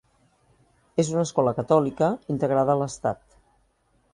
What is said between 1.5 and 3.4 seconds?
catòlica integrada a l'estat.